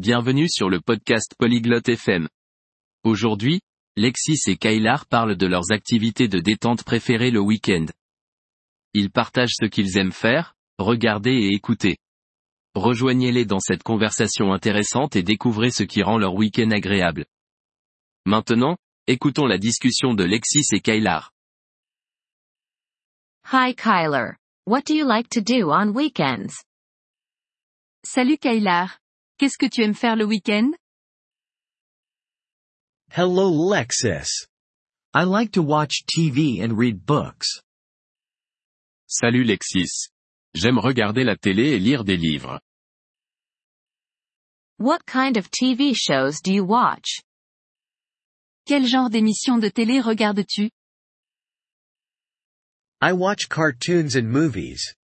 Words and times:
bienvenue 0.00 0.48
sur 0.48 0.70
le 0.70 0.80
podcast 0.80 1.34
Polyglotte 1.38 1.90
FM. 1.90 2.26
Aujourd'hui, 3.04 3.60
Lexis 3.96 4.40
et 4.46 4.56
Kailar 4.56 5.04
parlent 5.04 5.36
de 5.36 5.46
leurs 5.46 5.72
activités 5.72 6.26
de 6.26 6.38
détente 6.38 6.84
préférées 6.84 7.30
le 7.30 7.40
week-end. 7.40 7.84
Ils 8.94 9.10
partagent 9.10 9.56
ce 9.60 9.66
qu'ils 9.66 9.98
aiment 9.98 10.10
faire, 10.10 10.54
regarder 10.78 11.32
et 11.32 11.54
écouter. 11.54 11.98
Rejoignez-les 12.74 13.44
dans 13.44 13.60
cette 13.60 13.82
conversation 13.82 14.54
intéressante 14.54 15.16
et 15.16 15.22
découvrez 15.22 15.70
ce 15.70 15.82
qui 15.82 16.02
rend 16.02 16.16
leur 16.16 16.32
week-end 16.32 16.70
agréable. 16.70 17.26
Maintenant, 18.24 18.78
écoutons 19.06 19.44
la 19.44 19.58
discussion 19.58 20.14
de 20.14 20.24
Lexis 20.24 20.64
et 20.72 20.80
Kailar. 20.80 21.30
Hi 23.52 23.74
Kyler. 23.74 24.36
What 24.66 24.84
do 24.86 24.94
you 24.94 25.06
like 25.06 25.28
to 25.28 25.42
do 25.42 25.70
on 25.70 25.92
weekends? 25.92 26.64
Salut 28.02 28.38
Kailar. 28.38 28.99
Qu'est-ce 29.40 29.56
que 29.56 29.70
tu 29.70 29.82
aimes 29.82 29.94
faire 29.94 30.16
le 30.16 30.26
week-end? 30.26 30.72
Hello 33.08 33.48
Lexis. 33.70 34.46
I 35.14 35.24
like 35.24 35.52
to 35.52 35.62
watch 35.62 36.04
TV 36.04 36.60
and 36.62 36.76
read 36.76 37.06
books. 37.06 37.48
Salut 39.06 39.44
Lexis. 39.44 40.10
J'aime 40.54 40.78
regarder 40.78 41.24
la 41.24 41.36
télé 41.36 41.70
et 41.70 41.78
lire 41.78 42.04
des 42.04 42.18
livres. 42.18 42.60
What 44.78 45.06
kind 45.06 45.38
of 45.38 45.50
TV 45.50 45.94
shows 45.94 46.42
do 46.42 46.52
you 46.52 46.62
watch? 46.62 47.22
Quel 48.66 48.86
genre 48.86 49.08
d'émission 49.08 49.58
de 49.58 49.70
télé 49.70 50.02
regardes-tu? 50.02 50.70
I 53.00 53.12
watch 53.12 53.48
cartoons 53.48 54.16
and 54.16 54.28
movies. 54.28 54.94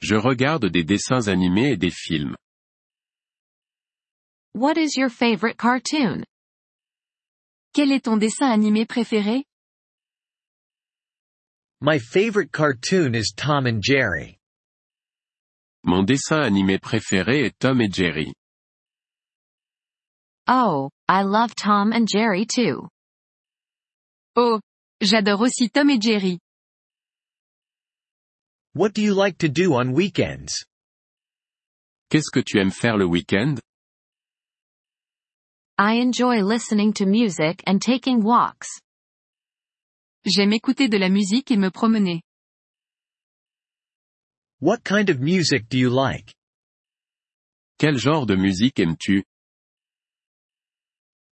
Je 0.00 0.16
regarde 0.16 0.66
des 0.66 0.82
dessins 0.82 1.28
animés 1.28 1.74
et 1.74 1.76
des 1.76 1.92
films. 1.94 2.34
What 4.52 4.76
is 4.78 4.96
your 4.96 5.08
favorite 5.08 5.56
cartoon? 5.56 6.24
Quel 7.74 7.92
est 7.92 8.04
ton 8.04 8.18
dessin 8.18 8.50
animé 8.50 8.86
préféré? 8.86 9.42
My 11.80 11.98
favorite 11.98 12.50
cartoon 12.50 13.14
is 13.14 13.32
Tom 13.36 13.66
and 13.66 13.82
Jerry. 13.82 14.38
Mon 15.84 16.04
dessin 16.04 16.42
animé 16.42 16.78
préféré 16.80 17.44
est 17.44 17.58
Tom 17.60 17.80
et 17.80 17.92
Jerry. 17.92 18.32
Oh, 20.48 20.90
I 21.08 21.22
love 21.22 21.54
Tom 21.54 21.92
and 21.92 22.08
Jerry 22.08 22.46
too. 22.46 22.88
Oh, 24.34 24.60
j'adore 25.00 25.42
aussi 25.42 25.68
Tom 25.68 25.90
et 25.90 26.00
Jerry. 26.00 26.38
What 28.72 28.92
do 28.92 29.02
you 29.02 29.14
like 29.14 29.38
to 29.38 29.48
do 29.48 29.74
on 29.74 29.92
weekends? 29.92 30.64
Qu'est-ce 32.10 32.30
que 32.32 32.42
tu 32.42 32.58
aimes 32.58 32.72
faire 32.72 32.96
le 32.96 33.06
week-end? 33.06 33.58
I 35.80 36.00
enjoy 36.00 36.42
listening 36.42 36.92
to 36.94 37.06
music 37.06 37.62
and 37.64 37.80
taking 37.80 38.20
walks. 38.20 38.80
J'aime 40.26 40.52
écouter 40.52 40.88
de 40.90 40.98
la 40.98 41.08
musique 41.08 41.52
et 41.52 41.56
me 41.56 41.70
promener. 41.70 42.20
What 44.58 44.82
kind 44.82 45.08
of 45.08 45.20
music 45.20 45.68
do 45.68 45.78
you 45.78 45.88
like? 45.88 46.34
Quel 47.78 47.96
genre 47.96 48.26
de 48.26 48.36
musique 48.36 48.80
aimes-tu? 48.80 49.22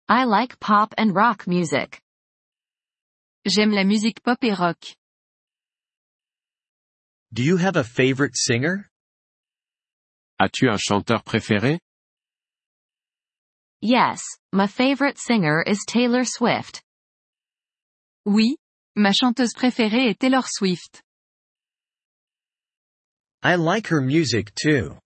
I 0.08 0.26
like 0.26 0.60
pop 0.60 0.94
and 0.96 1.16
rock 1.16 1.48
music. 1.48 2.00
J'aime 3.48 3.72
la 3.72 3.84
musique 3.84 4.22
pop 4.22 4.38
et 4.44 4.54
rock. 4.54 4.78
Do 7.34 7.42
you 7.42 7.58
have 7.58 7.78
a 7.78 7.84
favorite 7.84 8.36
singer? 8.36 8.92
As-tu 10.40 10.70
un 10.70 10.78
chanteur 10.78 11.24
préféré? 11.24 11.80
Yes, 13.86 14.24
my 14.52 14.66
favorite 14.66 15.20
singer 15.20 15.62
is 15.62 15.86
Taylor 15.86 16.24
Swift. 16.24 16.82
Oui, 18.26 18.58
ma 18.96 19.12
chanteuse 19.12 19.54
préférée 19.54 20.10
est 20.10 20.18
Taylor 20.18 20.42
Swift. 20.44 21.04
I 23.44 23.58
like 23.58 23.90
her 23.90 24.02
music 24.02 24.56
too. 24.56 24.98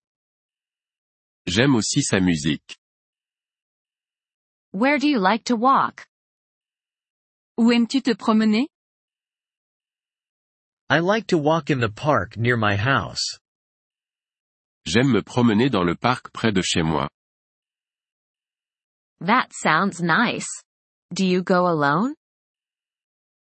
J'aime 1.46 1.74
aussi 1.74 2.00
sa 2.00 2.20
musique. 2.20 2.78
Where 4.72 4.98
do 4.98 5.06
you 5.06 5.18
like 5.18 5.44
to 5.44 5.56
walk? 5.56 6.06
Où 7.58 7.70
aimes-tu 7.70 8.00
te 8.00 8.14
promener? 8.14 8.66
I 10.88 11.00
like 11.00 11.26
to 11.26 11.36
walk 11.36 11.68
in 11.68 11.80
the 11.80 11.90
park 11.90 12.38
near 12.38 12.56
my 12.56 12.76
house. 12.76 13.38
J'aime 14.86 15.12
me 15.12 15.20
promener 15.20 15.68
dans 15.68 15.84
le 15.84 15.96
parc 15.96 16.32
près 16.32 16.50
de 16.50 16.62
chez 16.62 16.82
moi. 16.82 17.10
That 19.20 19.52
sounds 19.52 20.00
nice. 20.00 20.48
Do 21.12 21.26
you 21.26 21.42
go 21.42 21.66
alone? 21.66 22.14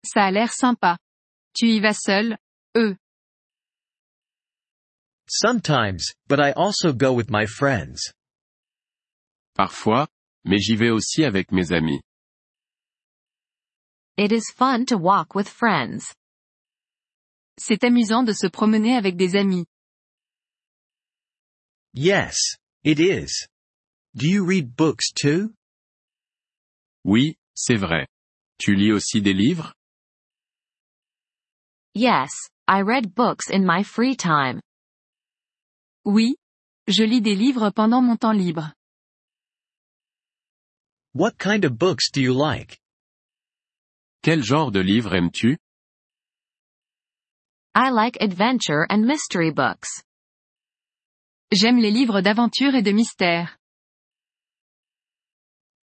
Ça 0.04 0.28
a 0.28 0.30
l'air 0.30 0.52
sympa. 0.52 0.96
Tu 1.54 1.66
y 1.66 1.80
vas 1.80 1.98
seul? 2.00 2.36
Eux. 2.76 2.96
Sometimes, 5.28 6.14
but 6.28 6.40
I 6.40 6.52
also 6.52 6.92
go 6.92 7.12
with 7.12 7.30
my 7.30 7.46
friends. 7.46 8.12
Parfois, 9.54 10.06
mais 10.44 10.58
j'y 10.58 10.76
vais 10.76 10.90
aussi 10.90 11.24
avec 11.24 11.50
mes 11.50 11.72
amis. 11.72 12.00
It 14.16 14.32
is 14.32 14.50
fun 14.54 14.86
to 14.86 14.96
walk 14.96 15.34
with 15.34 15.48
friends. 15.48 16.14
C'est 17.58 17.84
amusant 17.84 18.24
de 18.24 18.32
se 18.32 18.46
promener 18.46 18.96
avec 18.96 19.16
des 19.16 19.34
amis. 19.34 19.66
Yes, 21.92 22.36
it 22.84 23.00
is. 23.00 23.46
Do 24.14 24.26
you 24.26 24.44
read 24.44 24.76
books 24.76 25.10
too? 25.12 25.52
Oui, 27.06 27.36
c'est 27.54 27.76
vrai. 27.76 28.08
Tu 28.58 28.74
lis 28.74 28.90
aussi 28.90 29.22
des 29.22 29.32
livres? 29.32 29.72
Yes, 31.94 32.32
I 32.66 32.82
read 32.82 33.14
books 33.14 33.48
in 33.48 33.64
my 33.64 33.84
free 33.84 34.16
time. 34.16 34.60
Oui. 36.04 36.34
Je 36.88 37.04
lis 37.04 37.20
des 37.22 37.36
livres 37.36 37.70
pendant 37.70 38.02
mon 38.02 38.16
temps 38.16 38.32
libre. 38.36 38.72
What 41.14 41.38
kind 41.38 41.64
of 41.64 41.78
books 41.78 42.10
do 42.12 42.20
you 42.20 42.34
like? 42.34 42.80
Quel 44.22 44.42
genre 44.42 44.72
de 44.72 44.80
livre 44.80 45.14
aimes-tu? 45.14 45.56
I 47.76 47.90
like 47.90 48.16
adventure 48.20 48.84
and 48.90 49.06
mystery 49.06 49.52
books. 49.52 50.02
J'aime 51.52 51.78
les 51.78 51.92
livres 51.92 52.20
d'aventure 52.20 52.74
et 52.74 52.82
de 52.82 52.90
mystère. 52.90 53.56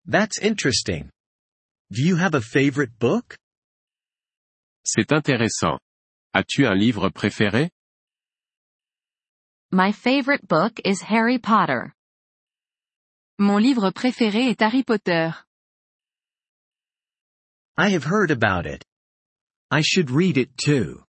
That's 0.05 0.38
interesting. 0.41 1.12
Do 1.94 2.02
you 2.02 2.16
have 2.16 2.34
a 2.34 2.42
favorite 2.42 2.98
book? 2.98 3.38
C'est 4.84 5.12
intéressant. 5.12 5.78
As-tu 6.34 6.66
un 6.66 6.74
livre 6.74 7.09
préféré? 7.09 7.70
My 9.72 9.92
favorite 9.92 10.48
book 10.48 10.82
is 10.84 11.03
Harry 11.03 11.38
Potter. 11.38 11.94
Mon 13.38 13.59
livre 13.59 13.92
préféré 13.92 14.50
est 14.50 14.62
Harry 14.64 14.82
Potter. 14.82 15.34
I 17.78 17.90
have 17.90 18.06
heard 18.06 18.32
about 18.32 18.66
it. 18.66 18.84
I 19.70 19.82
should 19.84 20.09
read 20.09 20.38
it 20.38 20.58
too. 20.58 21.03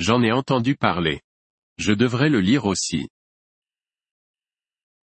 J'en 0.00 0.24
ai 0.24 0.32
entendu 0.32 0.74
parler. 0.74 1.20
Je 1.78 1.92
devrais 1.92 2.28
le 2.28 2.40
lire 2.40 2.66
aussi. 2.66 3.06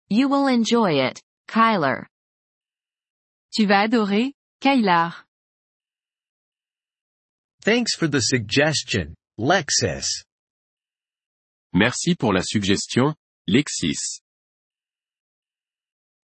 You 0.09 0.29
will 0.31 0.49
enjoy 0.49 1.01
it, 1.07 1.21
Kyler. 1.47 2.09
Tu 3.55 3.67
vas 3.67 3.85
adorer, 3.85 4.33
Kailar. 4.61 5.25
Thanks 7.63 7.95
for 7.95 8.09
the 8.09 8.21
suggestion, 8.21 9.15
Lexis. 9.39 10.25
Merci 11.73 12.17
pour 12.17 12.35
la 12.35 12.43
suggestion, 12.43 13.15
Lexis. 13.49 14.21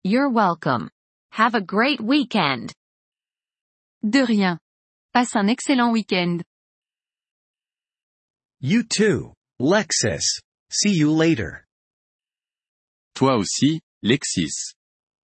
You're 0.02 0.28
welcome. 0.28 0.90
Have 1.32 1.54
a 1.54 1.60
great 1.60 2.00
weekend. 2.00 2.72
De 4.02 4.24
rien. 4.24 4.58
Passe 5.14 5.36
un 5.36 5.48
excellent 5.48 5.92
week-end. 5.92 6.42
You 8.60 8.82
too, 8.82 9.34
Lexis. 9.60 10.40
See 10.70 10.94
you 10.94 11.12
later. 11.12 11.64
Toi 13.14 13.36
aussi, 13.36 13.80
Lexis. 14.02 14.74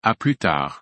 À 0.05 0.15
plus 0.17 0.37
tard. 0.37 0.81